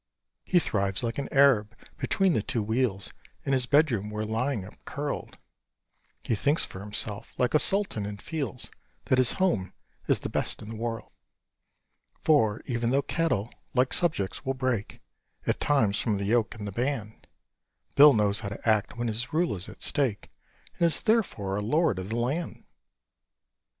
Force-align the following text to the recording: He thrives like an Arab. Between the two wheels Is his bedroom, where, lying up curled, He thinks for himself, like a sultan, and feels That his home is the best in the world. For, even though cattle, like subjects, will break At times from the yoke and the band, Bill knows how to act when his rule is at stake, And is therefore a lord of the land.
He 0.43 0.57
thrives 0.57 1.03
like 1.03 1.19
an 1.19 1.29
Arab. 1.31 1.75
Between 1.97 2.33
the 2.33 2.41
two 2.41 2.63
wheels 2.63 3.13
Is 3.45 3.53
his 3.53 3.65
bedroom, 3.67 4.09
where, 4.09 4.25
lying 4.25 4.65
up 4.65 4.83
curled, 4.83 5.37
He 6.23 6.33
thinks 6.33 6.65
for 6.65 6.79
himself, 6.79 7.37
like 7.37 7.53
a 7.53 7.59
sultan, 7.59 8.07
and 8.07 8.19
feels 8.19 8.71
That 9.05 9.19
his 9.19 9.33
home 9.33 9.73
is 10.07 10.17
the 10.21 10.27
best 10.29 10.63
in 10.63 10.69
the 10.69 10.75
world. 10.75 11.11
For, 12.23 12.63
even 12.65 12.89
though 12.89 13.03
cattle, 13.03 13.51
like 13.75 13.93
subjects, 13.93 14.43
will 14.43 14.55
break 14.55 15.01
At 15.45 15.59
times 15.59 15.99
from 16.01 16.17
the 16.17 16.25
yoke 16.25 16.55
and 16.55 16.67
the 16.67 16.71
band, 16.71 17.27
Bill 17.95 18.13
knows 18.15 18.39
how 18.39 18.49
to 18.49 18.67
act 18.67 18.97
when 18.97 19.07
his 19.07 19.31
rule 19.33 19.55
is 19.55 19.69
at 19.69 19.83
stake, 19.83 20.31
And 20.79 20.87
is 20.87 21.01
therefore 21.01 21.57
a 21.57 21.61
lord 21.61 21.99
of 21.99 22.09
the 22.09 22.15
land. 22.15 22.63